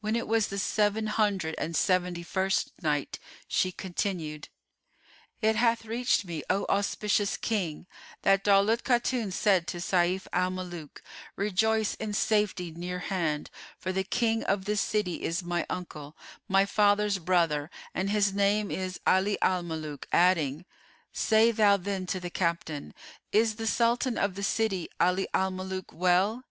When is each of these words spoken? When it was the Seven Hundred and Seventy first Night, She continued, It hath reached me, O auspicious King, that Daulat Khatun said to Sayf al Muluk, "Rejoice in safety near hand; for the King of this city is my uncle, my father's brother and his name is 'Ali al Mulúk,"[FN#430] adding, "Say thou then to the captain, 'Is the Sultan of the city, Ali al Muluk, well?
When 0.00 0.16
it 0.16 0.26
was 0.26 0.48
the 0.48 0.56
Seven 0.58 1.06
Hundred 1.06 1.54
and 1.58 1.76
Seventy 1.76 2.22
first 2.22 2.72
Night, 2.82 3.18
She 3.46 3.70
continued, 3.70 4.48
It 5.42 5.54
hath 5.54 5.84
reached 5.84 6.24
me, 6.24 6.44
O 6.48 6.64
auspicious 6.70 7.36
King, 7.36 7.86
that 8.22 8.42
Daulat 8.42 8.84
Khatun 8.84 9.30
said 9.30 9.66
to 9.66 9.80
Sayf 9.82 10.28
al 10.32 10.48
Muluk, 10.52 11.02
"Rejoice 11.36 11.92
in 11.96 12.14
safety 12.14 12.70
near 12.70 13.00
hand; 13.00 13.50
for 13.76 13.92
the 13.92 14.02
King 14.02 14.44
of 14.44 14.64
this 14.64 14.80
city 14.80 15.22
is 15.22 15.42
my 15.42 15.66
uncle, 15.68 16.16
my 16.48 16.64
father's 16.64 17.18
brother 17.18 17.70
and 17.94 18.08
his 18.08 18.32
name 18.32 18.70
is 18.70 18.98
'Ali 19.06 19.36
al 19.42 19.62
Mulúk,"[FN#430] 19.62 20.04
adding, 20.10 20.64
"Say 21.12 21.50
thou 21.52 21.76
then 21.76 22.06
to 22.06 22.18
the 22.18 22.30
captain, 22.30 22.94
'Is 23.30 23.56
the 23.56 23.66
Sultan 23.66 24.16
of 24.16 24.36
the 24.36 24.42
city, 24.42 24.88
Ali 24.98 25.28
al 25.34 25.50
Muluk, 25.50 25.92
well? 25.92 26.44